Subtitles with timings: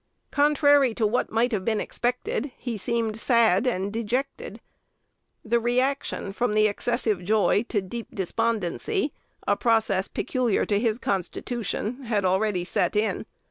[0.31, 4.59] Contrary to what might have been expected, he seemed sad and dejected.
[5.45, 9.13] The re action from excessive joy to deep despondency
[9.47, 13.27] a process peculiar to his constitution had already set in.